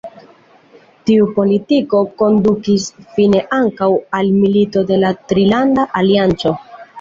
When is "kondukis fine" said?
2.21-3.43